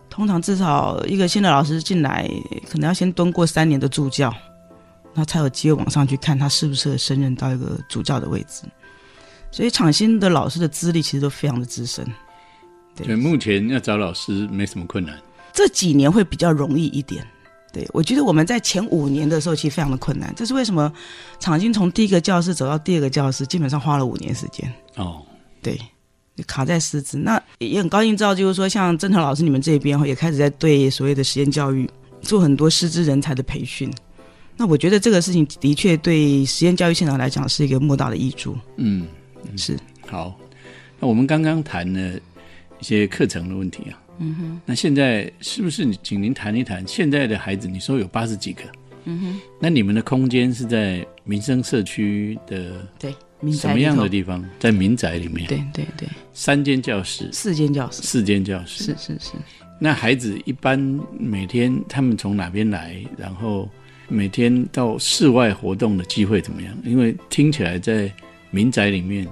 [0.09, 2.29] 通常至少一个新的老师进来，
[2.69, 4.33] 可能要先蹲过三年的助教，
[5.13, 8.63] 那才有机会往上去看他适不适合升任到一个主教的位置。
[9.51, 12.05] 所以厂新的老师的资历其实都非常的资深。
[12.95, 15.17] 对，目前要找老师没什么困难。
[15.53, 17.25] 这几年会比较容易一点。
[17.73, 20.91] 对我觉得我们在前五年的时候其实非常的困难，这是为什么？
[21.37, 24.73] 厂新从第一个教室走到第二个教室，基本上花了五年时间。
[24.95, 25.21] 哦，
[25.61, 25.79] 对，
[26.47, 27.17] 卡在师资。
[27.17, 31.87] 那也很高兴知道，就是说像郑腾老师你们这边也开始在对所谓的实验教育
[32.21, 33.91] 做很多师资人才的培训。
[34.55, 38.57] 那我觉得这个事情的确对实验教育现场来讲是一个莫大的益处。
[38.77, 39.05] 嗯，
[39.55, 40.37] 是好。
[40.99, 42.19] 那我们刚刚谈了
[42.79, 44.01] 一些课程的问题啊。
[44.17, 44.61] 嗯哼。
[44.65, 47.67] 那现在是不是你请您谈一谈现在的孩子？
[47.67, 48.63] 你说有八十几个。
[49.05, 49.39] 嗯哼。
[49.59, 54.43] 那你们的空间是在民生社区的对，民什么样的地方？
[54.59, 55.47] 在民宅里面。。
[55.47, 58.01] 对对对，三间教室，四间教室。
[58.01, 58.83] 四间教室。
[58.83, 59.33] 是是是。
[59.79, 60.79] 那孩子一般
[61.11, 62.99] 每天他们从哪边来？
[63.15, 63.69] 然后
[64.07, 66.75] 每天到室外活动的机会怎么样？
[66.83, 68.11] 因为听起来在
[68.51, 69.27] 民宅里面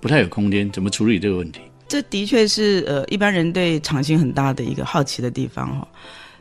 [0.00, 1.60] 不太有空间，怎么处理这个问题？
[1.88, 5.88] 这的确是呃一般人对厂新很大的一个好奇的地方哈、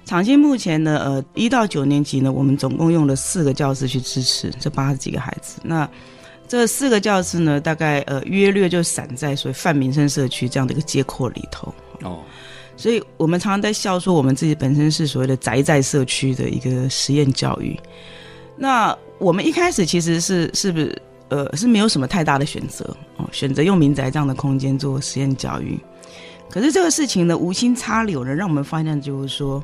[0.06, 5.60] 厂新目前呢，呃一到九年级呢，我们总共用了四个教室去支持这八十几个孩子。
[5.64, 5.90] 那
[6.48, 11.74] 这四个教室呢，大概呃约略就散在所谓泛民生社区这样的一个街廓里头。
[12.04, 12.20] 哦，
[12.78, 17.76] 所以我们常常在笑说，我们自己本身是所谓的宅在社区的一个实验教育。
[18.56, 22.86] 那我们一开始其实是是不是呃是没有什么太大的选择
[23.18, 25.80] 哦，选择用民宅这样的空间做实验教育。
[26.50, 29.64] 可是这个事情呢，无心插柳呢，让我们发现就是说，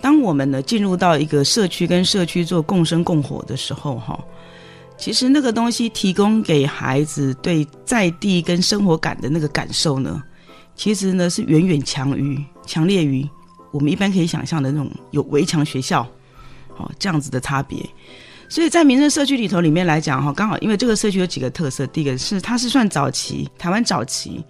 [0.00, 4.18] 当我们呢进入到一个社区跟社区做共生共活的时候，哈，
[4.96, 10.22] 其实那个东西提供给孩子对在地跟生活感的那个感受呢，
[10.74, 13.28] 其实呢是远远强于、强烈于
[13.70, 16.00] 我们一般可以想象的那种有围墙学校，
[16.78, 17.78] 哦这样子的差别。
[18.52, 24.44] 所以在民生社区里头里面来讲，哈，刚好因为这个社区有几个特色，第一个是它是算早期台湾早期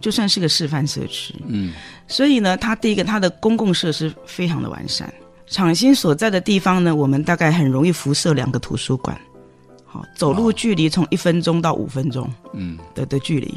[0.00, 1.72] 就算是个示范社区，嗯，
[2.06, 5.12] 所以呢，它第一个它的公共设施非常的完善。
[5.48, 9.20] 厂新所在的地方呢，我们大概很容易辐射两个图书馆，
[9.84, 13.52] 好，走路距离从一分钟到五分钟，嗯，的的距离。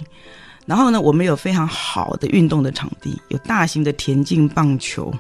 [0.65, 5.13] 然后呢，我们有非常好的运动的场地，有大型的田径、棒球、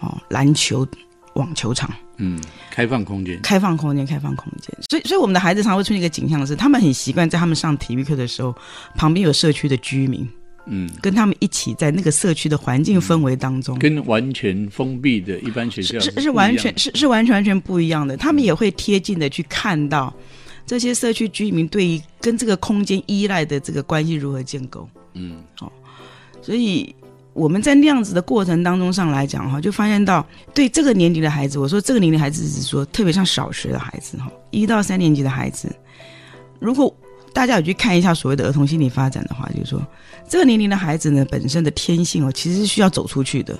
[0.00, 0.88] 哦篮球、
[1.34, 4.76] 网球场，嗯，开放空间，开放空间，开放空间。
[4.90, 8.54] 所以，所以我们的孩子常会出现一个景象是，他们很习惯在他们上体育课的时候，
[8.96, 10.28] 旁边有社区的居民，
[10.66, 18.16] 嗯，跟他们一起在那个社区的环境氛围当中，跟完全封闭的一般学校是是完全是是完全完全不一样的。
[18.16, 20.12] 他们也会贴近的去看到
[20.66, 24.88] 这些社区居民对于跟这个空间依赖的这个关系如何建构。
[25.14, 25.72] 嗯好
[26.42, 26.94] 所以
[27.38, 35.72] 我们在那样子的过程当中上来讲哈，就发现到对这个年龄的孩子，我说这个年龄孩子是说特别像小学的孩子哈，一到三年级的孩子，
[36.58, 36.92] 如果
[37.32, 39.80] 大家有去看一下所谓的儿童心理发展的话，就是说
[40.28, 43.56] 这个年龄的孩子呢本身的天性哦，其实是需要走出去的。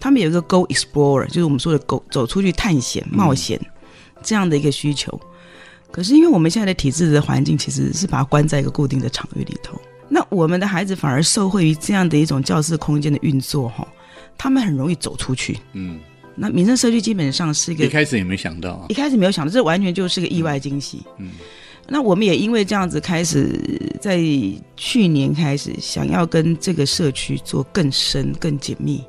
[0.00, 3.60] 他们有一个 go explorer，就是我们说的 go 走出去探险、冒险、
[4.22, 5.18] 这样的一个需求。
[5.92, 9.80] 可是因为我们现在的体制的环境，其实是把它关在一个固定的场域里头。
[10.14, 13.84] 那我们的孩子反而受惠于这样的一种教室空间的运作，哈，
[14.38, 15.58] 他们很容易走出去。
[15.72, 15.98] 嗯，
[16.36, 18.86] 那民生社区基本上是一个一开始也没想到啊。
[18.88, 21.02] 一，开始没有想到，这完全就是个意外惊喜。
[21.18, 21.32] 嗯，
[21.88, 23.60] 那我们也因为这样子开始，
[24.00, 24.22] 在
[24.76, 29.02] 去年开始想要跟这个社区做更深、更紧密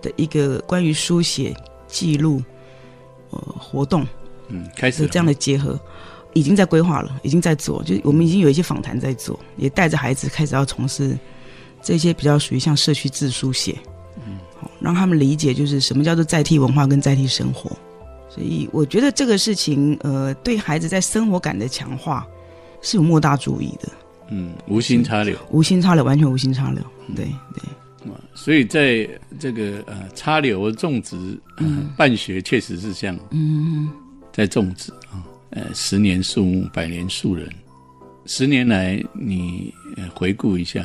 [0.00, 1.52] 的一个关于书写、
[1.88, 2.40] 记录、
[3.30, 4.06] 呃活动
[4.50, 5.76] 嗯，开始这样的结合，
[6.34, 11.16] 已经在规划了，已经在做，就是我们已经有一些访谈在做，也带着孩子开始要从事
[11.80, 13.78] 这些比较属于像社区自书写，
[14.26, 14.38] 嗯，
[14.80, 17.70] 让他们理解就是什么叫做在地文化跟在地生活。
[18.28, 22.26] 所以我觉得这个事情，呃，对孩子在生活感的强化
[22.82, 23.88] 是有莫大注意的，
[24.30, 25.38] 嗯，无心插柳。
[25.50, 26.82] 无心插柳，完全无心插柳。
[27.14, 31.64] 对对，啊，所以在这个呃插柳种植，呃
[31.96, 33.88] 办学确实是像嗯，
[34.32, 35.22] 在种植啊，
[35.54, 37.48] 呃十年树木，百年树人。
[38.26, 40.84] 十年来，你呃回顾一下，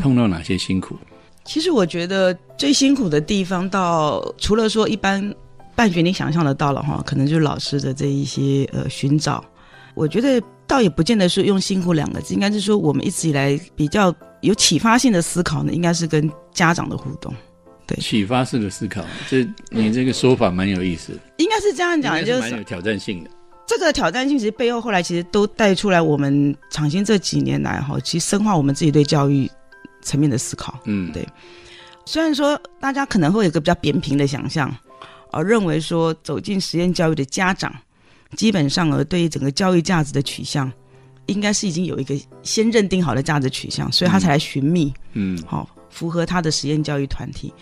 [0.00, 0.96] 碰到哪些辛苦？
[1.44, 5.34] 其实我觉得最辛苦的地方到，除了说一般
[5.74, 9.44] 办学你想象得到了哈，可能就是老师的这一些呃寻找。
[9.94, 17.34] 我觉得倒也不见得是用辛苦两个字，应该是说我们一直以来比较有启发性的思考呢，应该是跟家长的互动。
[17.86, 23.30] 对启发式的思考，这你这个说法蛮有意思的，应该是这样讲，就是蛮有挑战性的。
[23.66, 29.50] 这个挑战性，其实背后后来其实都带出来我们厂新这几年来哈，其实深化我们自己对教育
[30.02, 30.78] 层面的思考。
[30.84, 31.26] 嗯，对
[32.04, 34.72] 虽然说大家可能会有一个比较扁平的想象，
[35.32, 37.74] 而认为说走进实验教育的家长，
[38.36, 40.70] 基本上而对于整个教育价值的取向，
[41.26, 47.52] 应该是已经有一个先认定好的价值取向，所以他才来寻觅，嗯好、符合他的实验教育团体。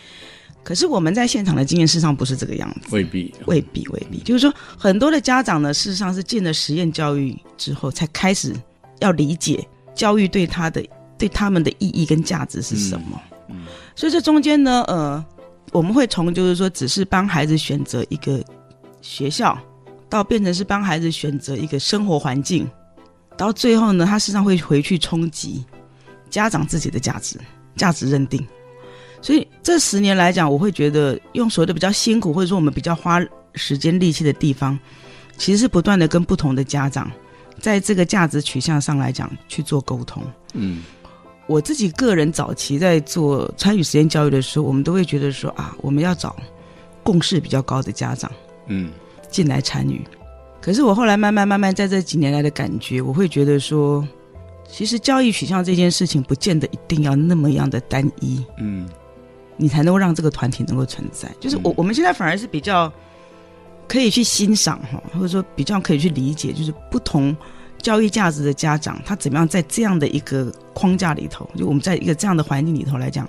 [0.64, 2.88] 可是我们在现场的经验，事实上不是这个样子。
[2.90, 3.32] 未必。
[3.46, 4.18] 未必，未必。
[4.20, 8.52] 就是说，很多的家长呢，事实上是进了实验教育之后，才开始
[9.00, 10.82] 要理解教育对他的、
[11.18, 13.20] 对他们的意义跟价值是什么。
[13.50, 15.24] 嗯所以这中间呢，呃，
[15.70, 18.42] 我们会从就是说，只是帮孩子选择一个
[19.02, 19.56] 学校，
[20.08, 22.68] 到变成是帮孩子选择一个生活环境，
[23.36, 25.64] 到最后呢，他事实上会回去冲击
[26.28, 27.38] 家长自己的价值、
[27.76, 28.44] 价值认定。
[29.24, 33.18] 所以这十年来讲，我会觉得用所谓的比较辛苦，或者说我们比较花
[33.54, 34.78] 时间力气的地方，
[35.38, 37.10] 其实是不断的跟不同的家长，
[37.58, 40.22] 在这个价值取向上来讲去做沟通。
[40.52, 40.82] 嗯
[41.46, 46.36] 我自己个人早期在做参与实验教育的时候，我们都会觉得说啊，我们要找
[47.02, 48.30] 共识比较高的家长
[48.66, 48.92] 嗯
[49.30, 50.06] 进来参与。
[50.60, 54.06] 可是我后来慢慢慢慢在这几年来的感觉，我会觉得说，
[54.68, 58.86] 其实教育取向这件事情不见得一定要那么样的单一，嗯
[59.56, 61.30] 你才能够让这个团体能够存在。
[61.40, 62.92] 就是我我们现在反而是比较
[63.86, 67.36] 可以去欣赏哈，或者说比较可以去理解，就是不同
[67.78, 73.28] 教育价值的家长，他怎么样在这样的一个框架里头，就我们在一个这样的环境里头来讲，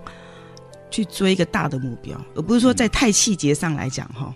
[0.89, 4.33] 去追一个大的目标，而不是说在太细节上来讲哈，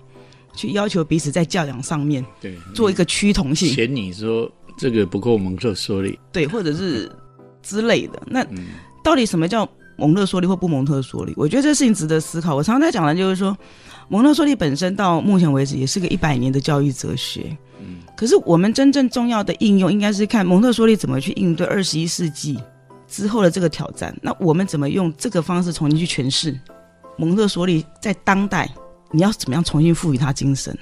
[0.54, 6.20] 去要求彼此在教养上面对，做一个趋同性，嫌你说这个不够蒙特梭利。
[6.34, 7.10] 对，或者是
[7.64, 8.22] 之类的。
[8.28, 8.68] 那嗯
[9.02, 9.68] 到底什么叫
[10.00, 11.34] 蒙特梭利或不蒙特梭利？
[11.36, 12.56] 我觉得这事情值得思考。
[12.56, 13.56] 我常常在讲的就是说，
[14.08, 17.56] 蒙特梭利本身到目前为止也是个一百年的教育哲学。
[17.82, 22.60] 嗯可是我们真正重要的应用，应该是看蒙特梭利怎么去应对二十一世纪
[23.08, 24.14] 之后的这个挑战。
[24.22, 26.60] 那我们怎么用这个方式重新去诠释
[27.18, 28.70] 蒙特梭利在当代，
[29.12, 30.78] 你要怎么样重新赋予它精神？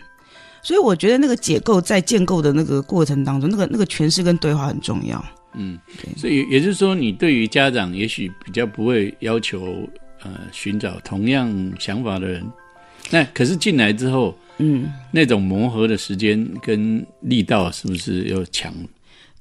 [0.64, 5.24] 所以我觉得那个解构在建构的那个过程当中，那个那个诠释跟对话很重要。
[5.58, 5.78] 嗯，
[6.16, 9.88] 所以也就是说，你对于家长也许比较不会要求
[10.22, 12.45] 呃寻找同样想法的人，
[13.10, 18.74] 那可是进来之后，嗯，那种磨合的时间跟力道是不是又强？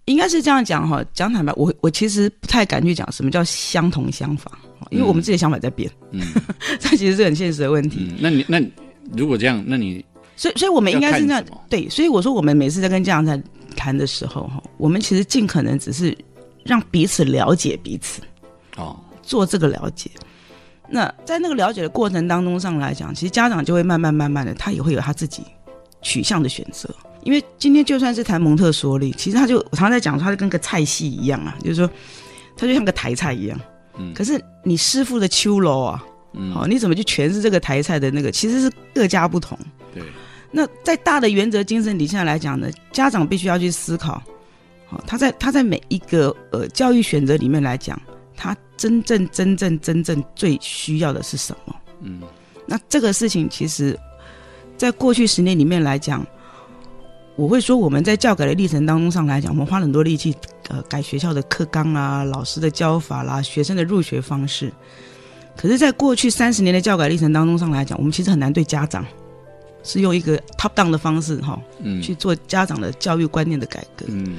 [0.06, 1.04] 应该是这样讲哈。
[1.12, 4.58] 讲坦白，我我其实不太敢去讲什么叫相同想法，
[4.90, 6.22] 因为我们自己的想法在变，嗯
[6.78, 8.06] 这其实是很现实的问题。
[8.10, 8.62] 嗯，那你那
[9.16, 10.04] 如果这样，那你
[10.36, 13.42] 所以所以我们应该是那对，所以我说我们每次在跟家长在
[13.76, 16.16] 谈的时候哈，我们其实尽可能只是
[16.64, 18.20] 让彼此了解彼此，
[18.76, 20.10] 哦，做这个了解。
[20.88, 25.42] 那在那个了解的过程当中上来讲，其实家长就会慢慢慢慢的，他也会有他自己
[26.00, 26.88] 取向的选择。
[27.22, 31.90] 因为今天就算是谈蒙特梭利，其实他就我常常在讲说，他就跟个菜系一样啊，就是说，
[32.56, 33.60] 他就像个台菜一样。
[33.98, 36.04] 嗯可是你师傅的秋楼啊，
[36.34, 39.58] 嗯，哦，你怎么去诠释这个台菜的那个，其实是各家不同。
[39.92, 40.04] 对，
[40.50, 44.22] 那在大的原则精神底下来讲呢，家长必须要去思考，
[44.86, 48.00] 好、他在他在每一个呃教育选择里面来讲，
[48.36, 51.76] 他真正真正真正最需要的是什么？
[52.00, 52.20] 嗯，
[52.66, 53.98] 那这个事情其实，
[54.76, 56.24] 在过去十年里面来讲，
[57.34, 60.34] 我会说我们在教改的历程当中上来讲，我们花了很多力气，
[60.68, 64.72] 呃，改学校的课纲啊、老师的教法啦、学生的入学方式。
[65.56, 69.04] 可是，在过去三十年的教改历程当中上来讲，我们其实很难对家长
[69.86, 74.04] 是用一个 top down 的方式哈、嗯，去做家长的教育观念的改革。
[74.08, 74.34] 嗯，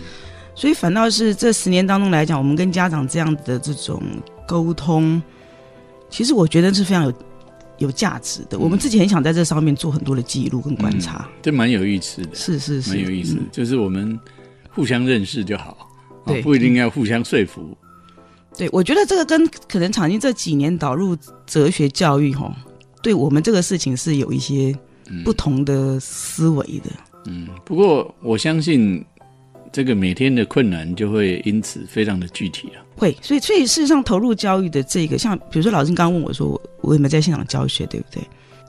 [0.53, 4.03] 所以反倒是这十年当中来讲，我们跟家长这样的这种
[4.45, 5.21] 沟通，
[6.09, 7.13] 其实我觉得是非常有
[7.77, 8.59] 有价值的。
[8.59, 11.27] 我们自己很想在这上面做很多的记录跟观察。
[11.41, 14.19] 这蛮有意思的，是是是，蛮有意思嗯，就是我们
[14.69, 15.87] 互相认识就好，
[16.25, 17.75] 啊对不一定要互相说服。
[18.57, 22.51] 对，我觉得这个跟可能厂经这几年导入哲学教育哈，
[23.03, 24.75] 对我们这个事情是有一些
[25.23, 26.89] 不同的思维的。
[27.25, 29.03] 嗯，不过我相信
[29.71, 32.83] 这个每天的困难就会因此非常的具体啊。
[32.95, 38.23] 会，所以所以事实上投入教育的这个，像比如说老师刚刚问我说，我我有没有在现场教学，对不对？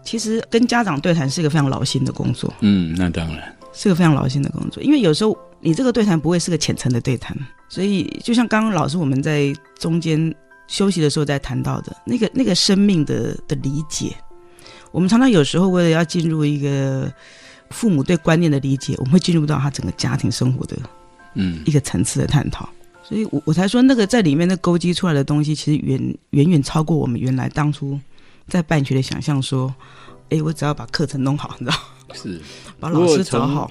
[0.04, 7.36] 其实跟家长对谈是一个非常劳心的工作，嗯，那当然，是个非常劳心的工作，因为有时候你这个对谈不会是个浅层的对谈，
[7.68, 10.34] 所以就像刚刚老师我们在中间
[10.66, 14.14] 休息的时候在谈到的那个那个生命的的理解，
[14.90, 17.12] 我们常常有时候为了要进入一个
[17.70, 20.76] 父母对观念的理解，我们会进入到他整个家庭生活的
[21.34, 21.62] 嗯。
[21.66, 22.68] 一个层次的探讨。
[23.02, 27.98] 所以我我才说，那个在里面的勾稽出来的东西，其实远远远超过我们原来当初
[28.46, 29.40] 在办学的想象。
[29.40, 29.74] 说，
[30.28, 31.78] 哎，我只要把课程弄好，你知道，
[32.12, 32.40] 是。
[32.78, 33.70] 把老师找好，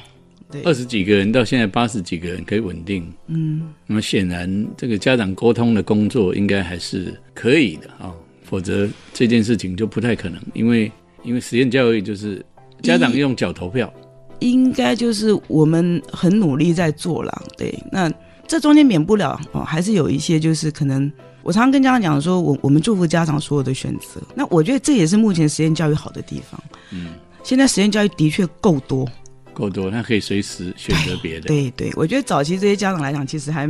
[0.52, 8.12] 对，二十几个人到现在八十几个人可以稳定，嗯，那么显然这个家长沟通的工作应该还是可以的啊、
[8.44, 10.92] 否则这件事情就不太可能，因为
[11.28, 12.44] 因为实验教育就是
[12.82, 13.94] 家长用脚投票，
[14.40, 17.44] 应该就是我们很努力在做了。
[17.58, 18.10] 对，那
[18.48, 21.12] 这中间免不了哦，还是有一些就是可能。
[21.44, 24.22] 我常常跟家长讲说，我我们祝福家长所有的选择。
[24.36, 26.62] 那我觉得这也是目前实验教育好的地方。
[26.92, 27.12] 嗯，
[27.44, 29.08] 现在实验教育的确够多，
[29.54, 31.48] 够多，他可以随时选择别的。
[31.48, 33.66] 对对，我觉得早期这些家长来讲，其实还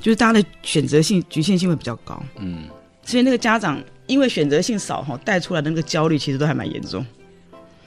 [0.00, 2.64] 就是大家的选择性局限性会比较高，嗯，
[3.04, 3.78] 所以那个家长
[4.12, 7.04] 因为选择性少哈，带出来的那个焦虑其实都还蛮严重。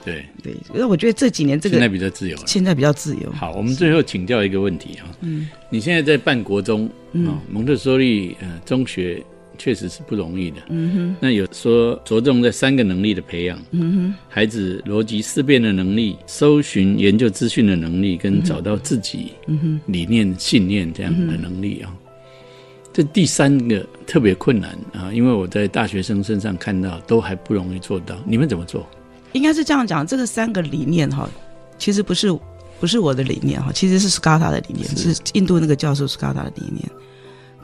[0.03, 2.43] 对，对，所以我觉得这几年这个现在个比较自由了。
[2.45, 3.32] 现在比较自由。
[3.32, 9.23] 好，我们最后请教一个问题啊，嗯，你现在在办国中啊、蒙特梭利呃中学
[9.57, 19.80] 确实是不容易的，嗯哼，那有说着重在三个能力的培养，嗯哼，孩子逻辑思辨的能力、搜寻研究资讯的能力，跟找到自己嗯哼。
[19.88, 21.91] 理念信念这样的能力啊。
[22.96, 28.88] 这第三个特别困难啊，因为我在大学生身上看到都还不容易做到，你们怎么做？
[29.34, 31.30] 应该是这样讲，这个三个理念哈，
[31.78, 32.32] 其实不是
[32.80, 36.89] 不是我的理念哈，其实是斯卡塔的理念，是是印度那个教授斯卡塔的理念。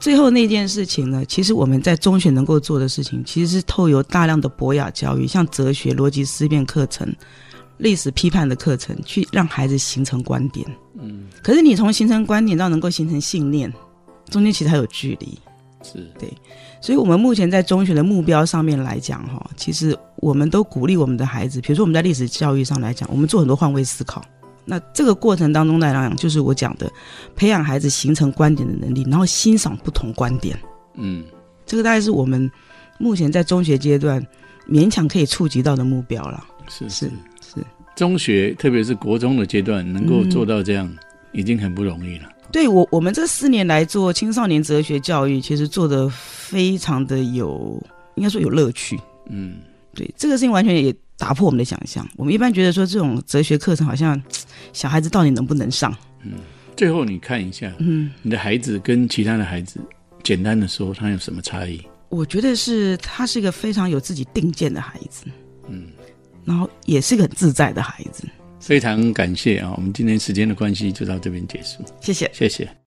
[0.01, 7.07] 最后那件事情呢，其实我们在中学能够做的事情，其实是透由大量的博雅教育，像哲学、逻辑思辨课程、
[7.77, 10.67] 历史批判的课程，去让孩子形成观点。
[10.99, 13.71] 嗯，可是你从形成观点到能够形成信念，
[14.31, 15.37] 中间其实还有距离。
[15.83, 16.31] 是对
[16.79, 24.23] 所以，我们目前在中学的目标上面来讲，哈，其实我们都鼓励我们的孩子，比如说我们在历史教育上来讲，我们做很多换位思考。
[24.63, 26.87] 那这个过程当中来讲，就是我讲的，
[27.35, 30.55] 培养孩子形成观点的能力，然后欣赏不同观点。
[30.93, 31.23] 嗯，
[31.65, 32.49] 这个大概是我们
[32.99, 34.23] 目前在中学阶段
[34.69, 36.43] 勉强可以触及到的目标了。
[36.69, 37.11] 是是
[37.41, 37.55] 是，
[37.95, 40.95] 中学特别是国中的阶段能够做到这样，
[41.31, 42.29] 已经很不容易了。
[42.51, 47.81] 对我，我们这四年来做青少年哲学教育，其实做的非常的有，
[48.15, 48.99] 应该说有乐趣。
[49.29, 49.57] 嗯，
[49.93, 52.07] 对，这个事情完全也打破我们的想象。
[52.17, 54.21] 我们一般觉得说这种哲学课程好像
[54.73, 55.95] 小孩子到底能不能上？
[56.23, 56.33] 嗯
[56.75, 59.79] 最后你看一下，嗯，你的孩子跟其他的孩子，
[60.23, 61.79] 简单的说，他有什么差异？
[62.09, 65.25] 我觉得是他是一个非常有自己定见的孩子，
[65.67, 65.89] 嗯，
[66.43, 68.23] 然后也是个很自在的孩子。
[68.61, 69.73] 非常感谢啊！
[69.75, 72.29] 我们今天时间的关系就到这边结束，谢谢。
[72.33, 72.80] 谢谢。